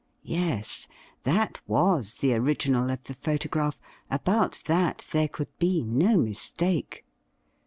[0.23, 0.87] Yes,
[1.25, 7.05] that was the original of the photograph— about that there could be no mistake.